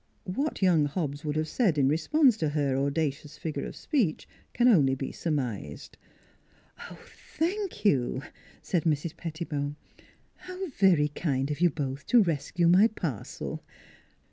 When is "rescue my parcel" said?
12.23-13.61